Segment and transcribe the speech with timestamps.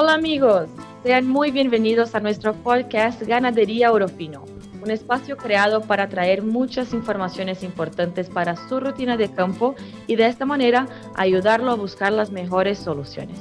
[0.00, 0.68] Hola amigos,
[1.02, 4.44] sean muy bienvenidos a nuestro podcast Ganadería Orofino,
[4.80, 9.74] un espacio creado para traer muchas informaciones importantes para su rutina de campo
[10.06, 10.86] y de esta manera
[11.16, 13.40] ayudarlo a buscar las mejores soluciones.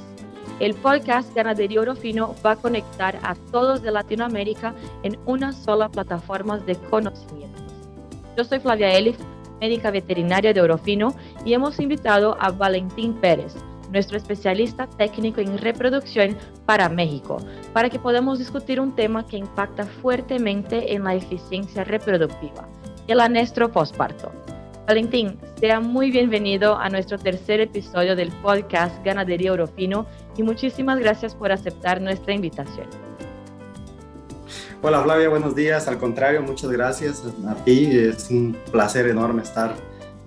[0.60, 6.58] El podcast Ganadería Orofino va a conectar a todos de Latinoamérica en una sola plataforma
[6.58, 7.62] de conocimientos.
[8.36, 9.20] Yo soy Flavia Elif,
[9.62, 11.14] médica veterinaria de Orofino,
[11.46, 13.54] y hemos invitado a Valentín Pérez,
[13.92, 17.38] nuestro especialista técnico en reproducción para México,
[17.74, 22.68] para que podamos discutir un tema que impacta fuertemente en la eficiencia reproductiva,
[23.08, 24.32] el anestro postparto.
[24.88, 30.06] Valentín, sea muy bienvenido a nuestro tercer episodio del podcast Ganadería Orofino
[30.38, 32.88] y muchísimas gracias por aceptar nuestra invitación.
[34.82, 35.88] Hola Flavia, buenos días.
[35.88, 37.98] Al contrario, muchas gracias a ti.
[37.98, 39.76] Es un placer enorme estar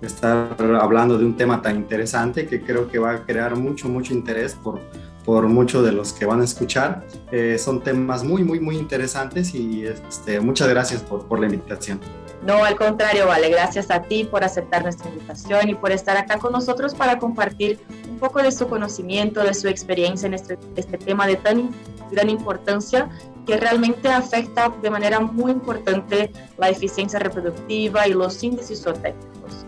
[0.01, 4.13] estar hablando de un tema tan interesante que creo que va a crear mucho, mucho
[4.13, 4.79] interés por,
[5.25, 7.05] por muchos de los que van a escuchar.
[7.31, 11.99] Eh, son temas muy, muy, muy interesantes y este, muchas gracias por, por la invitación.
[12.45, 16.39] No, al contrario, vale, gracias a ti por aceptar nuestra invitación y por estar acá
[16.39, 17.79] con nosotros para compartir
[18.09, 21.69] un poco de su conocimiento, de su experiencia en este, este tema de tan
[22.11, 23.09] gran importancia
[23.45, 29.60] que realmente afecta de manera muy importante la eficiencia reproductiva y los índices zootécnicos.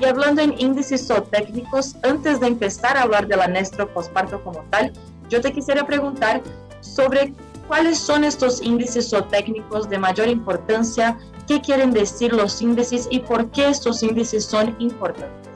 [0.00, 4.92] Y hablando en índices zootécnicos, antes de empezar a hablar del anestro posparto como tal,
[5.28, 6.40] yo te quisiera preguntar
[6.80, 7.32] sobre
[7.66, 13.50] cuáles son estos índices zootécnicos de mayor importancia, qué quieren decir los índices y por
[13.50, 15.48] qué estos índices son importantes.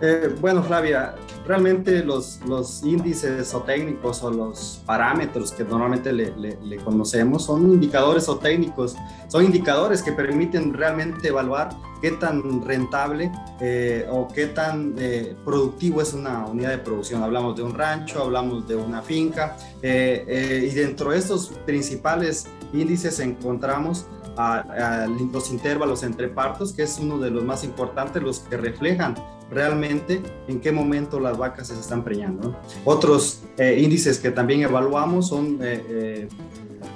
[0.00, 1.14] Eh, bueno, Flavia,
[1.46, 7.62] realmente los, los índices o técnicos o los parámetros que normalmente le, le, conocemos son
[7.72, 8.96] indicadores o técnicos,
[9.28, 16.02] son indicadores que permiten realmente evaluar qué tan rentable eh, o qué tan eh, productivo
[16.02, 17.22] es una unidad de producción.
[17.22, 23.20] Hablamos de un rancho, hablamos de una finca eh, y dentro de estos principales índices
[23.20, 24.06] encontramos
[24.36, 29.14] a, los intervalos entre partos, que es uno de los más importantes, los que reflejan
[29.52, 32.56] realmente en qué momento las vacas se están preñando.
[32.84, 36.28] Otros eh, índices que también evaluamos son eh,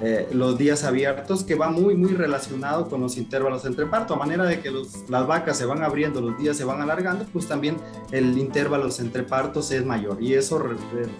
[0.01, 4.17] eh, los días abiertos, que va muy, muy relacionado con los intervalos entre parto, a
[4.17, 4.71] manera de que
[5.09, 7.77] las vacas se van abriendo, los días se van alargando, pues también
[8.11, 10.61] el intervalo entre partos es mayor y eso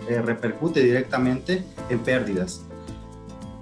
[0.08, 2.62] repercute directamente en pérdidas.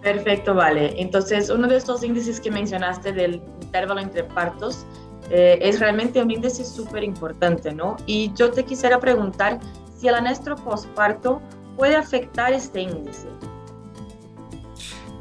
[0.01, 1.01] Perfecto, vale.
[1.01, 4.85] Entonces, uno de estos índices que mencionaste del intervalo entre partos
[5.29, 7.97] eh, es realmente un índice súper importante, ¿no?
[8.05, 9.59] Y yo te quisiera preguntar
[9.97, 11.41] si el anestro postparto
[11.75, 13.27] puede afectar este índice.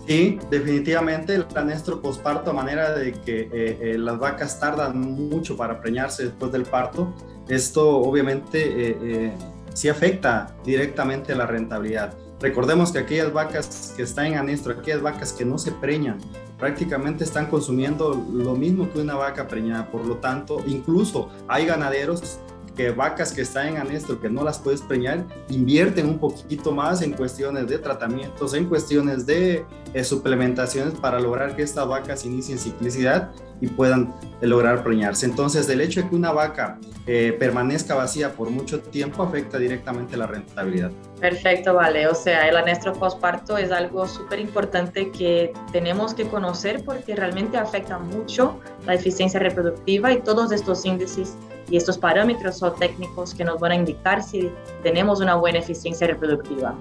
[0.07, 5.57] Sí, definitivamente el anestro postparto, a manera de que eh, eh, las vacas tardan mucho
[5.57, 7.15] para preñarse después del parto,
[7.49, 9.33] esto obviamente
[9.75, 12.15] sí afecta directamente a la rentabilidad.
[12.41, 16.19] Recordemos que aquellas vacas que están en anestro, aquellas vacas que no se preñan,
[16.59, 19.91] prácticamente están consumiendo lo mismo que una vaca preñada.
[19.91, 22.39] Por lo tanto, incluso hay ganaderos
[22.75, 27.03] que vacas que están en anestro, que no las puedes preñar, invierten un poquito más
[27.03, 29.65] en cuestiones de tratamientos, en cuestiones de
[29.95, 33.31] eh, suplementaciones para lograr que estas vacas inicien ciclicidad
[33.61, 35.27] y puedan eh, lograr preñarse.
[35.27, 40.17] Entonces, el hecho de que una vaca eh, permanezca vacía por mucho tiempo afecta directamente
[40.17, 40.91] la rentabilidad.
[41.21, 42.09] Perfecto, vale.
[42.09, 47.57] O sea, el anestro postparto es algo súper importante que tenemos que conocer porque realmente
[47.57, 51.37] afecta mucho la eficiencia reproductiva y todos estos índices
[51.71, 54.51] y estos parámetros o técnicos que nos van a indicar si
[54.83, 56.75] tenemos una buena eficiencia reproductiva.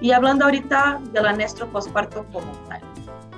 [0.00, 2.80] Y hablando ahorita del anestro postparto como tal.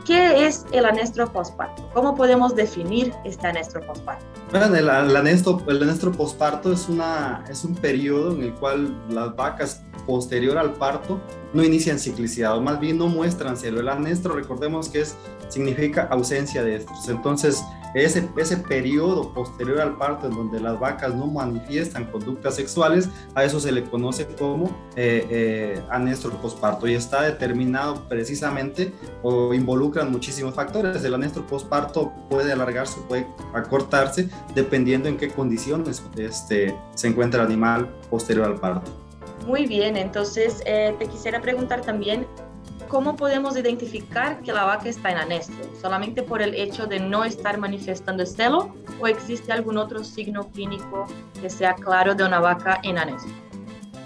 [0.05, 1.89] ¿Qué es el anestro postparto?
[1.95, 4.25] ¿Cómo podemos definir este anestro postparto?
[4.51, 9.35] Bueno, el, anestro, el anestro postparto es, una, es un periodo en el cual las
[9.37, 11.21] vacas posterior al parto
[11.53, 13.81] no inician ciclicidad o más bien no muestran celo.
[13.81, 15.17] El anestro, recordemos que es,
[15.49, 17.09] significa ausencia de estros.
[17.09, 17.63] Entonces,
[17.95, 23.45] ese, ese periodo posterior al parto en donde las vacas no manifiestan conductas sexuales, a
[23.45, 24.67] eso se le conoce como
[24.97, 28.93] eh, eh, anestro postparto y está determinado precisamente
[29.23, 31.05] o involucran muchísimos factores.
[31.05, 37.47] El anestro postparto puede alargarse, puede acortarse dependiendo en qué condiciones este, se encuentra el
[37.47, 38.91] animal posterior al parto.
[39.47, 42.27] Muy bien, entonces eh, te quisiera preguntar también,
[42.93, 45.57] ¿cómo podemos identificar que la vaca está en anestro?
[45.81, 51.07] ¿Solamente por el hecho de no estar manifestando celo o existe algún otro signo clínico
[51.41, 53.33] que sea claro de una vaca en anestro?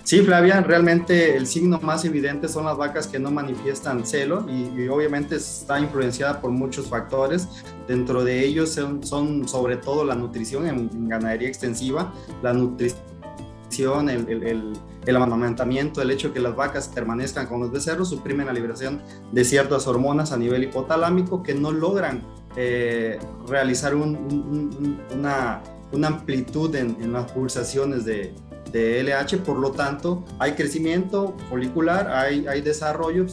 [0.04, 4.86] Sí, Flavia, realmente el signo más evidente son las vacas que no manifiestan celo y,
[4.86, 7.48] obviamente está influenciada por muchos factores.
[7.88, 14.34] Dentro de ellos son, sobre todo la nutrición en, ganadería extensiva, la nutrición, el el
[14.44, 19.44] amamantamiento, el hecho de que las vacas permanezcan con los becerros, suprimen la liberación de
[19.44, 22.22] ciertas hormonas a nivel hipotalámico que no logran
[22.56, 25.62] eh, realizar una,
[26.04, 28.34] amplitud en, las pulsaciones de,
[28.72, 33.24] LH, por lo tanto hay crecimiento folicular, hay, hay desarrollo,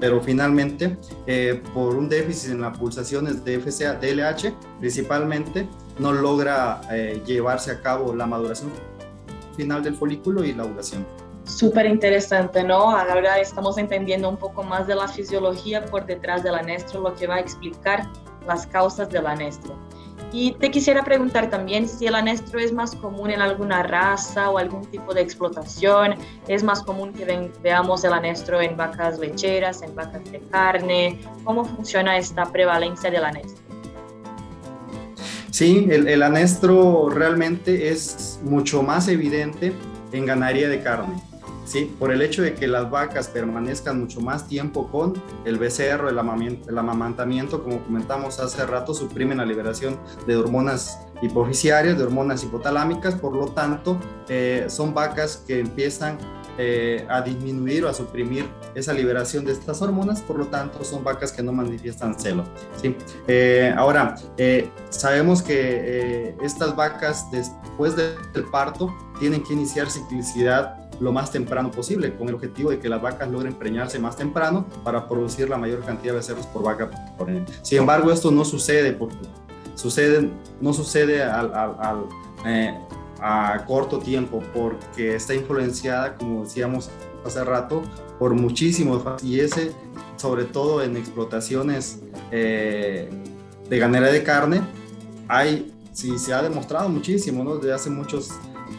[0.00, 5.68] pero finalmente eh, por un déficit en las pulsaciones de FCA, de LH principalmente,
[6.00, 8.70] no logra eh, llevarse a cabo la maduración
[9.56, 11.06] final del folículo y la ovulación.
[11.44, 12.90] Súper interesante, ¿no?
[12.90, 17.26] Ahora estamos entendiendo un poco más de la fisiología por detrás del anestro, lo que
[17.26, 18.08] va a explicar
[18.46, 19.74] las causas del anestro.
[20.32, 24.58] Y te quisiera preguntar también si el anestro es más común en alguna raza o
[24.58, 26.16] algún tipo de explotación.
[26.48, 31.20] ¿Es más común que veamos el anestro en vacas lecheras, en vacas de carne?
[31.44, 33.65] ¿Cómo funciona esta prevalencia del anestro?
[35.56, 39.72] Sí, el, anestro realmente es mucho más evidente
[40.12, 41.14] en ganadería de carne.
[41.64, 41.96] ¿sí?
[41.98, 45.14] Por el hecho de que las vacas permanezcan mucho más tiempo con
[45.46, 52.04] el becerro, el, amamantamiento, como comentamos hace rato, suprimen la liberación de hormonas hipofisiarias, de
[52.04, 53.98] hormonas hipotalámicas, por lo tanto,
[54.28, 56.18] eh, son vacas que empiezan
[56.58, 61.04] eh, a disminuir o a suprimir esa liberación de estas hormonas, por lo tanto son
[61.04, 62.44] vacas que no manifiestan celo.
[62.80, 62.96] ¿sí?
[63.28, 71.12] Eh, ahora, eh, sabemos que estas vacas después del parto tienen que iniciar ciclicidad lo
[71.12, 75.06] más temprano posible, con el objetivo de que las vacas logren preñarse más temprano para
[75.06, 76.90] producir la mayor cantidad de becerros por vaca.
[77.62, 79.16] Sin embargo, esto no sucede, porque
[80.60, 82.06] no sucede al,
[83.20, 86.90] a corto tiempo porque está influenciada, como decíamos
[87.24, 87.82] hace rato,
[88.18, 89.72] por muchísimos y ese
[90.16, 93.10] sobre todo en explotaciones eh,
[93.68, 94.62] de ganera de carne
[95.28, 97.56] hay sí se ha demostrado muchísimo ¿no?
[97.56, 98.30] desde hace muchos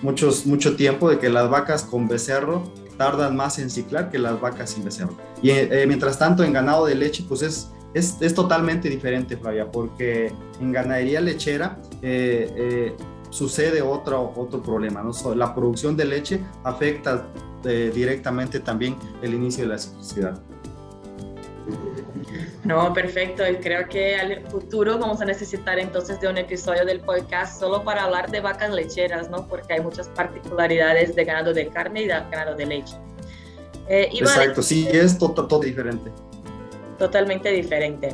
[0.01, 2.63] muchos mucho tiempo de que las vacas con becerro
[2.97, 6.85] tardan más en ciclar que las vacas sin becerro y eh, mientras tanto en ganado
[6.85, 12.95] de leche pues es es, es, totalmente diferente, Flavia, porque en ganadería lechera eh,
[13.37, 15.03] sucede otro, otro problema.
[15.03, 15.35] ¿no?
[15.35, 17.27] La producción de leche afecta
[17.63, 20.39] eh, directamente también el inicio de la ciclicidad.
[22.63, 23.47] No, perfecto.
[23.47, 27.83] Y creo que al futuro vamos a necesitar entonces de un episodio del podcast solo
[27.83, 29.47] para hablar de vacas lecheras, ¿no?
[29.47, 32.95] Porque hay muchas particularidades de ganado de carne y de ganado de leche.
[33.87, 36.11] Eh, Exacto, sí, es todo, todo diferente.
[36.97, 38.13] Totalmente diferente.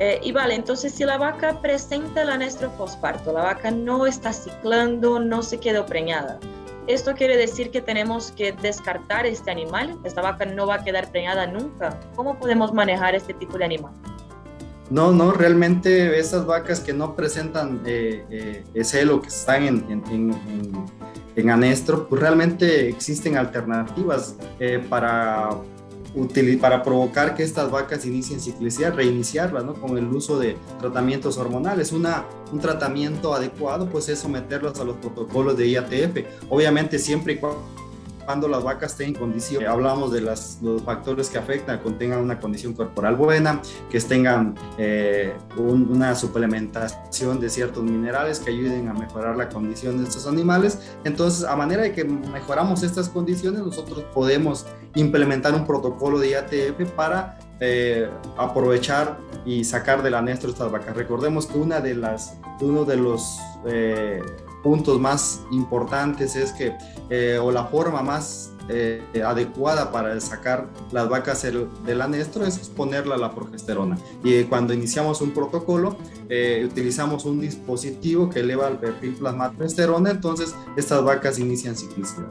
[0.00, 4.32] Eh, y vale, entonces si la vaca presenta el anestro postparto, la vaca no está
[4.32, 6.40] ciclando, no se quedó preñada.
[6.86, 9.96] Esto quiere decir que tenemos que descartar este animal.
[10.02, 12.00] Esta vaca no va a quedar preñada nunca.
[12.16, 13.92] ¿Cómo podemos manejar este tipo de animal?
[14.90, 20.34] No, no, realmente esas vacas que no presentan eh, eh, celo, que están en, en,
[21.36, 25.50] en, anestro, pues realmente existen alternativas eh, para
[26.60, 29.74] para provocar que estas vacas inicien ciclicidad, reiniciarlas ¿no?
[29.74, 31.92] con el uso de tratamientos hormonales.
[31.92, 37.62] Un tratamiento adecuado pues es someterlas a los protocolos de IATF, obviamente siempre y cuando
[38.30, 42.20] cuando las vacas estén en condición, hablamos de las, los factores que afectan, que tengan
[42.20, 43.60] una condición corporal buena,
[43.90, 50.04] que tengan eh, una suplementación de ciertos minerales que ayuden a mejorar la condición de
[50.04, 50.78] estos animales.
[51.02, 56.88] Entonces, a manera de que mejoramos estas condiciones, nosotros podemos implementar un protocolo de IATF
[56.94, 58.08] para eh,
[58.38, 60.94] aprovechar y sacar del anestro estas vacas.
[60.96, 64.22] Recordemos que una de las, uno de los eh,
[64.62, 66.76] puntos más importantes es que,
[67.08, 73.16] eh, o la forma más eh, adecuada para sacar las vacas del anestro es exponerla
[73.16, 73.98] a la progesterona.
[74.22, 75.96] Y cuando iniciamos un protocolo,
[76.28, 82.28] eh, utilizamos un dispositivo que eleva el perfil plasma progesterona, entonces estas vacas inician ciclicidad.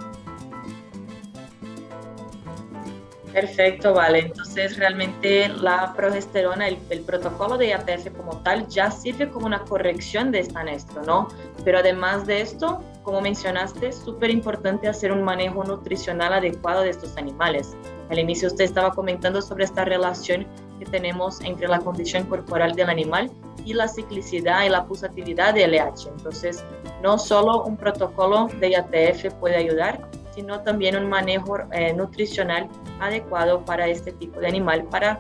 [3.40, 4.20] Perfecto, vale.
[4.20, 10.30] Entonces realmente la progesterona, el, protocolo de ATF como tal ya sirve como una corrección
[10.32, 11.30] de este anestro, ¿no?
[11.64, 16.90] Pero además de esto, como mencionaste, es súper importante hacer un manejo nutricional adecuado de
[16.90, 17.78] estos animales.
[18.10, 20.46] Al inicio usted estaba comentando sobre esta relación
[20.78, 23.32] que tenemos entre la condición corporal del animal
[23.64, 26.10] y la ciclicidad y la pulsatividad de LH.
[26.10, 26.66] Entonces,
[27.02, 32.70] no solo un protocolo de ATF puede ayudar, sino también un manejo eh, nutricional
[33.02, 35.20] adecuado para este tipo de animal para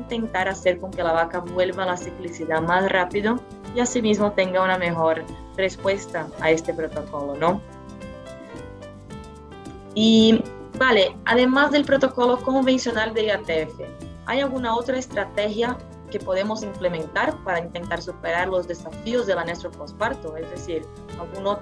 [0.00, 3.38] intentar hacer con que la vaca vuelva a la ciclicidad más rápido
[3.76, 5.22] y asimismo tenga una mejor
[5.58, 7.60] respuesta a este protocolo, ¿no?
[9.94, 10.42] Y
[10.78, 13.80] vale, además del protocolo convencional de IATF,
[14.24, 15.76] ¿hay alguna otra estrategia
[16.14, 20.86] que podemos implementar para intentar superar los desafíos del anestro postparto, es decir,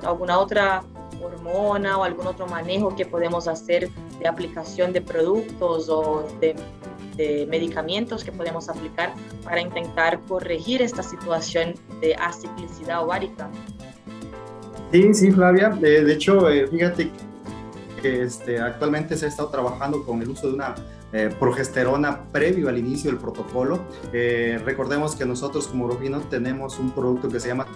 [0.05, 0.83] alguna otra
[1.23, 6.55] hormona o algún otro manejo que podemos hacer de aplicación de productos o de,
[7.49, 13.49] medicamentos que podemos aplicar para intentar corregir esta situación de aciclicidad ovárica.
[14.91, 15.71] Sí, sí, Flavia.
[15.71, 17.11] De, hecho, eh, fíjate
[18.03, 20.75] que este, actualmente se ha estado trabajando con el uso de una
[21.13, 23.81] eh, progesterona previo al inicio del protocolo.
[24.13, 27.67] Eh, recordemos que nosotros como Rufino tenemos un producto que se llama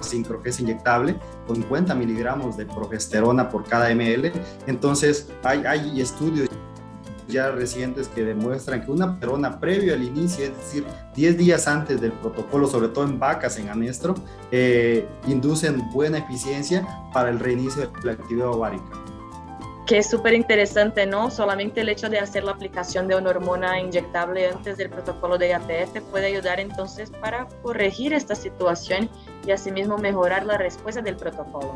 [0.00, 4.32] Sincro, que es inyectable, con 50 miligramos de progesterona por cada ml.
[4.66, 6.48] Entonces, hay, hay estudios
[7.28, 10.84] ya recientes que demuestran que una perona previo al inicio, es decir,
[11.14, 14.14] 10 días antes del protocolo, sobre todo en vacas en anestro,
[14.50, 18.84] eh, inducen buena eficiencia para el reinicio de la actividad ovárica
[19.90, 21.32] que es súper interesante, ¿no?
[21.32, 25.52] Solamente el hecho de hacer la aplicación de una hormona inyectable antes del protocolo de
[25.52, 29.10] ATF puede ayudar entonces para corregir esta situación
[29.44, 31.74] y asimismo mejorar la respuesta del protocolo.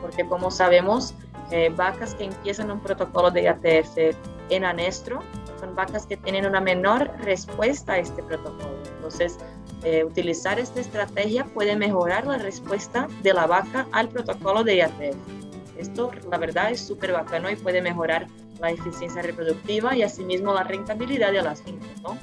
[0.00, 1.14] Porque como sabemos,
[1.52, 4.16] eh, vacas que empiezan un protocolo de ATF
[4.50, 5.20] en anestro
[5.60, 8.76] son vacas que tienen una menor respuesta a este protocolo.
[8.96, 9.38] Entonces,
[9.84, 15.41] eh, utilizar esta estrategia puede mejorar la respuesta de la vaca al protocolo de ATF.
[15.82, 18.28] Esto, la verdad, es súper bacano y puede mejorar
[18.60, 22.16] la eficiencia reproductiva y asimismo la rentabilidad de las fincas, ¿no?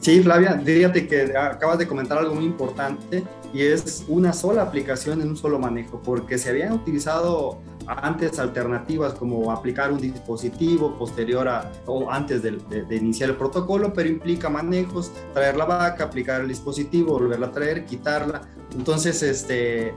[0.00, 5.20] Sí, Flavia, fíjate que acabas de comentar algo muy importante y es una sola aplicación
[5.20, 11.46] en un solo manejo, porque se habían utilizado antes alternativas como aplicar un dispositivo posterior
[11.46, 16.48] a o antes de, iniciar el protocolo, pero implica manejos, traer la vaca, aplicar el
[16.48, 18.40] dispositivo, volverla a traer, quitarla.
[18.76, 19.94] Entonces, este,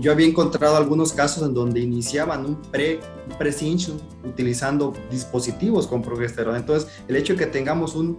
[0.00, 3.00] yo había encontrado algunos casos en donde iniciaban un pre,
[3.38, 3.54] pre
[4.24, 6.58] utilizando dispositivos con progesterona.
[6.58, 8.16] Entonces, el hecho de que tengamos un,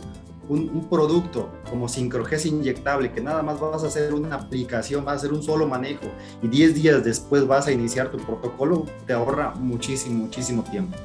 [0.50, 5.18] un, producto como Sincroges inyectable, que nada más vas a hacer una aplicación, vas a
[5.18, 6.06] hacer un solo manejo
[6.42, 10.96] y 10 días después vas a iniciar tu protocolo, te ahorra muchísimo, muchísimo tiempo.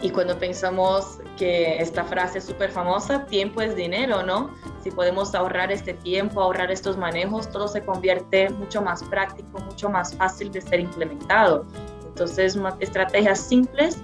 [0.00, 4.54] Y cuando pensamos que esta frase es súper famosa, tiempo es dinero, ¿no?
[4.82, 9.90] Si podemos ahorrar este tiempo, ahorrar estos manejos, todo se convierte mucho más práctico, mucho
[9.90, 11.66] más fácil de ser implementado.
[12.06, 13.98] Entonces, estrategias simples,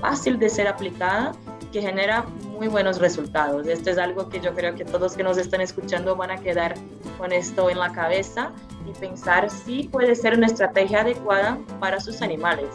[0.00, 1.32] fácil de ser aplicada
[1.72, 3.66] que genera muy buenos resultados.
[3.66, 6.74] Esto es algo que yo creo que todos que nos están escuchando van a quedar
[7.18, 8.50] con esto en la cabeza
[8.86, 12.68] y pensar si puede ser una estrategia adecuada para sus animales.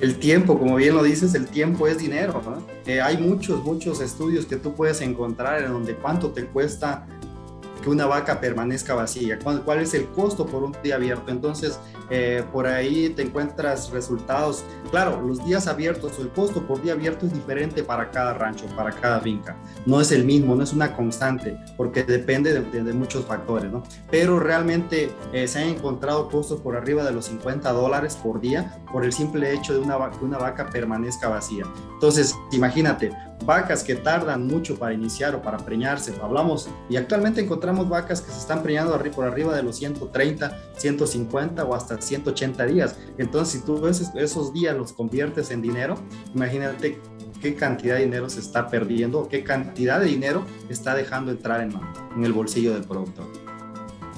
[0.00, 2.40] El tiempo, como bien lo dices, el tiempo es dinero.
[2.86, 7.06] Eh, hay muchos, muchos estudios que tú puedes encontrar en donde cuánto te cuesta
[7.82, 11.30] que una vaca permanezca vacía, cuál, es el costo por un día abierto.
[11.30, 11.78] Entonces,
[12.10, 14.64] eh, por ahí te encuentras resultados.
[14.90, 18.66] Claro, los días abiertos o el costo por día abierto es diferente para cada rancho,
[18.76, 19.56] para cada finca.
[19.86, 23.82] No es el mismo, no es una constante, porque depende de, muchos factores, ¿no?
[24.10, 28.78] Pero realmente eh, se han encontrado costos por arriba de los 50 dólares por día
[28.92, 31.64] por el simple hecho de una, que una vaca permanezca vacía.
[31.94, 33.12] Entonces, imagínate,
[33.44, 38.30] vacas que tardan mucho para iniciar o para preñarse, hablamos, y actualmente encontramos vacas que
[38.30, 42.96] se están preñando por arriba de los 130, 150 o hasta 180 días.
[43.18, 45.96] Entonces, si tú ves esos días los conviertes en dinero,
[46.34, 47.00] imagínate
[47.40, 51.72] qué cantidad de dinero se está perdiendo, qué cantidad de dinero está dejando entrar en,
[52.16, 53.26] en el bolsillo del productor.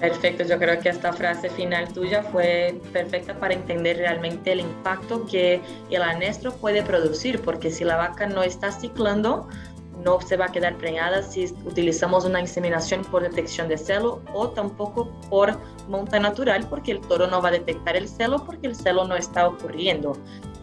[0.02, 5.24] Perfecto, yo creo que esta frase final tuya fue perfecta para entender realmente el impacto
[5.26, 9.46] que el anestro puede producir, porque si la vaca no está ciclando,
[10.02, 14.48] no se va a quedar preñada si utilizamos una inseminación por detección de celo o
[14.48, 15.56] tampoco por
[15.86, 19.14] monta natural, porque el toro no va a detectar el celo porque el celo no
[19.14, 20.14] está ocurriendo.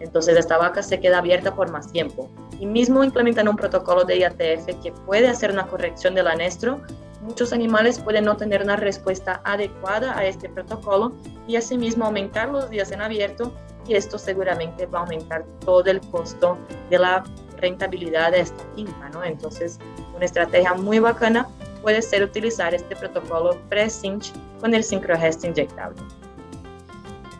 [0.01, 2.29] Entonces esta vaca se queda abierta por más tiempo.
[2.59, 6.81] Y mismo implementan un protocolo de IATF que puede hacer una corrección del anestro
[7.29, 11.13] muchos animales pueden no tener una respuesta adecuada a este protocolo
[11.47, 13.53] y asimismo aumentar los días en abierto
[13.87, 16.57] y esto seguramente va a aumentar todo el costo
[16.89, 17.23] de la
[17.57, 19.23] rentabilidad de esta finca, ¿no?
[19.23, 19.77] Entonces,
[20.15, 21.47] una estrategia muy bacana
[21.83, 26.01] puede ser utilizar este protocolo pre-cinch con el sincrogest inyectable.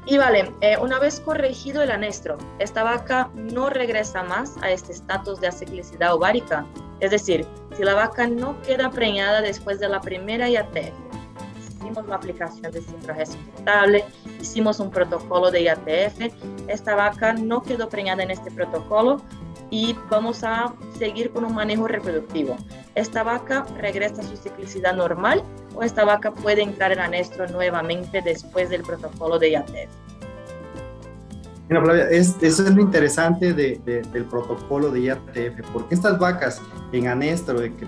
[0.05, 4.93] Y vale, eh, una vez corregido el anestro, esta vaca no regresa más a este
[4.93, 6.65] estatus de aciclicidad ovárica.
[6.99, 10.93] Es decir, si la vaca no queda preñada después de la primera IATF,
[11.57, 14.05] hicimos la aplicación de sincrogest injectable,
[14.41, 16.33] hicimos un protocolo de IATF,
[16.67, 19.21] esta vaca no quedó preñada en este protocolo
[19.69, 22.57] y vamos a seguir con un manejo reproductivo.
[22.99, 25.41] Esta vaca regresa a su ciclicidad normal
[25.73, 29.89] o esta vaca puede entrar en anestro nuevamente después del protocolo de IATF.
[31.69, 37.61] Mira, Flavia, eso es lo interesante del protocolo de IATF, porque estas vacas en anestro,
[37.61, 37.87] de que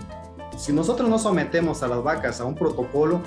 [0.58, 3.22] si nosotros no sometemos a las vacas a un protocolo,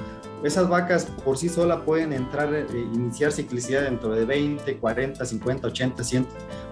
[0.44, 5.68] esas vacas por sí solas pueden entrar, e iniciar ciclicidad dentro de 20, 40, 50,
[5.68, 6.26] 80, 100.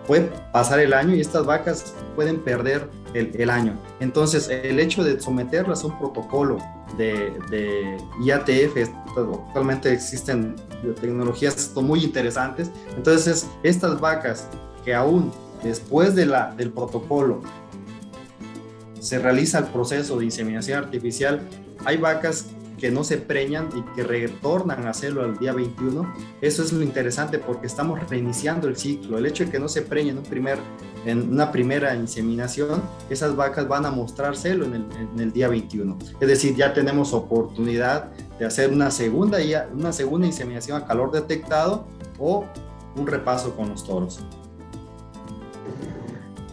[0.07, 3.79] Puede pasar el año y estas vacas pueden perder el, año.
[4.01, 6.59] Entonces, el hecho de someterlas a un protocolo
[6.99, 12.71] de, de IATF, actualmente existen biotecnologías muy interesantes.
[12.95, 14.49] Entonces, estas vacas
[14.85, 15.33] que aún
[15.63, 17.41] después de la, del protocolo
[19.03, 21.41] se realiza el proceso de inseminación artificial,
[21.85, 22.47] hay vacas
[22.79, 26.15] que no se preñan y que retornan a hacerlo al día 21.
[26.41, 29.19] Eso es lo interesante porque estamos reiniciando el ciclo.
[29.19, 30.59] El hecho de que no se preñen un primer,
[31.05, 35.99] en una primera inseminación, esas vacas van a mostrárselo en el, en el día 21.
[36.21, 39.39] Es decir, ya tenemos oportunidad de hacer una segunda,
[39.73, 41.87] una segunda inseminación a calor detectado
[42.19, 42.47] o
[42.97, 44.25] un repaso con los toros.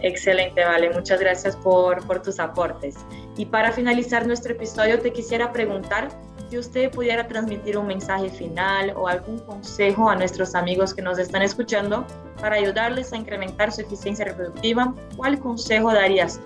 [0.02, 0.90] Excelente, Vale.
[0.92, 2.96] Muchas gracias por, por tus aportes.
[3.38, 6.10] Y para finalizar nuestro episodio, te quisiera preguntar
[6.50, 11.20] si usted pudiera transmitir un mensaje final o algún consejo a nuestros amigos que nos
[11.20, 12.06] están escuchando
[12.42, 16.40] para ayudarles a incrementar su eficiencia reproductiva, ¿cuál consejo darías?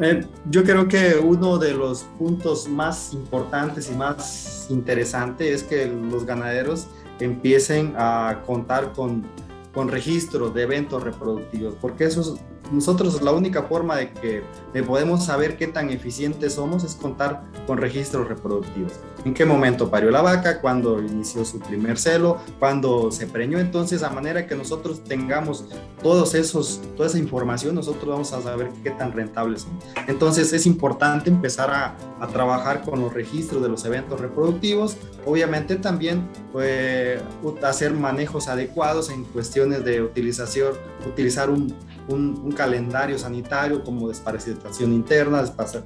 [0.00, 5.86] Eh, yo creo que uno de los puntos más importantes y más interesantes es que
[5.86, 6.86] los ganaderos
[7.20, 9.24] empiecen a contar con,
[9.72, 14.42] con registros de eventos reproductivos, porque eso es nosotros la única forma de que
[14.82, 18.92] podemos saber qué tan eficientes somos es contar con registros reproductivos.
[19.24, 20.60] ¿En qué momento parió la vaca?
[20.60, 22.38] ¿Cuándo inició su primer celo?
[22.58, 23.58] ¿Cuándo se preñó?
[23.58, 25.64] Entonces, a manera que nosotros tengamos
[26.02, 29.78] todos esos, toda esa información, nosotros vamos a saber qué tan rentables son.
[30.06, 34.96] Entonces, es importante empezar a trabajar con los registros de los eventos reproductivos.
[35.26, 37.20] Obviamente también pues,
[37.62, 40.74] hacer manejos adecuados en cuestiones de utilización,
[41.06, 41.74] utilizar un
[42.12, 45.42] un, calendario sanitario como desparasitación interna,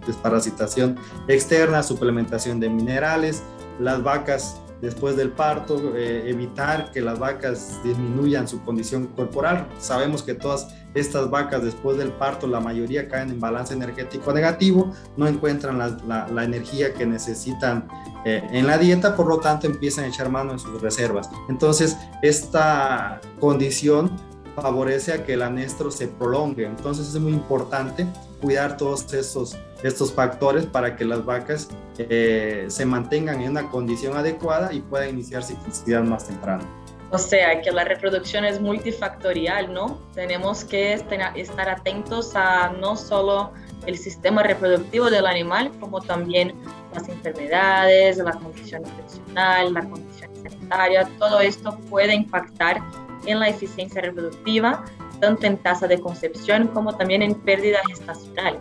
[0.07, 0.97] desparasitación
[1.29, 3.43] externa, suplementación de minerales,
[3.79, 9.67] las vacas después del parto, eh, evitar que las vacas disminuyan su condición corporal.
[9.79, 14.93] Sabemos que todas estas vacas después del parto, la mayoría caen en balance energético negativo,
[15.17, 17.89] no encuentran la, energía que necesitan
[18.25, 21.29] eh, en la dieta, por lo tanto empiezan a echar mano en sus reservas.
[21.49, 24.13] Entonces, esta condición
[24.55, 26.67] favorece a que el anestro se prolongue.
[26.67, 28.07] Entonces es muy importante
[28.45, 34.17] cuidar todos estos, estos factores para que las vacas eh, se mantengan en una condición
[34.17, 36.63] adecuada y puedan iniciar ciclicidad más temprano.
[37.11, 39.99] O sea, que la reproducción es multifactorial, ¿no?
[40.15, 43.53] Tenemos que estar atentos a no solo
[43.87, 46.55] el sistema reproductivo del animal, como también
[46.93, 52.83] las enfermedades, la condición nutricional, la condición sanitaria, todo esto puede impactar
[53.27, 54.85] en la eficiencia reproductiva,
[55.25, 58.59] tanto en tasa de concepción como también en pérdida gestacional.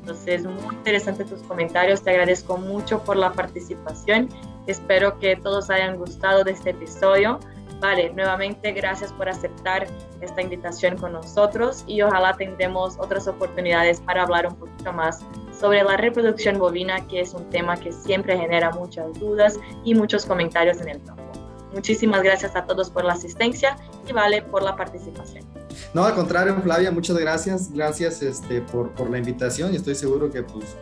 [0.00, 4.30] Entonces, muy interesante tus comentarios, te agradezco mucho por la participación,
[4.66, 7.38] espero que todos hayan gustado de este episodio.
[7.80, 9.86] Vale, nuevamente gracias por aceptar
[10.20, 15.20] esta invitación con nosotros y ojalá tendremos otras oportunidades para hablar un poquito más
[15.52, 20.24] sobre la reproducción bovina, que es un tema que siempre genera muchas dudas y muchos
[20.24, 21.27] comentarios en el campo.
[21.72, 23.76] Muchísimas gracias a todos por la asistencia
[24.08, 25.44] y Vale por la participación.
[25.92, 27.72] No, al contrario, Flavia, muchas gracias.
[27.72, 30.76] Gracias este, por, la invitación y estoy seguro que pues,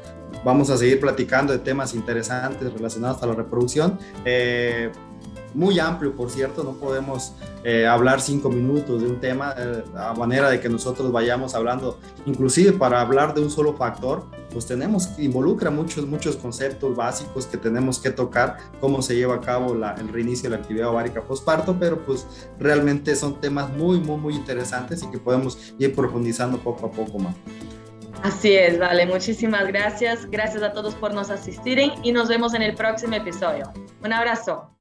[0.44, 3.98] vamos a seguir platicando de temas interesantes relacionados a la reproducción.
[4.24, 4.90] Eh,
[5.56, 7.32] muy amplio, por cierto, no podemos
[7.64, 11.98] eh, hablar cinco minutos de un tema eh, a manera de que nosotros vayamos hablando,
[12.26, 17.56] inclusive para hablar de un solo factor, pues tenemos involucra muchos, muchos conceptos básicos que
[17.56, 21.22] tenemos que tocar, cómo se lleva a cabo la, el reinicio de la actividad ovárica
[21.22, 22.26] postparto, pero pues
[22.58, 27.18] realmente son temas muy, muy, muy interesantes y que podemos ir profundizando poco a poco
[27.18, 27.34] más.
[28.22, 29.06] Así es, vale.
[29.06, 30.28] Muchísimas gracias.
[30.30, 33.72] Gracias a todos por nos asistir y nos vemos en el próximo episodio.
[34.02, 34.75] Un abrazo.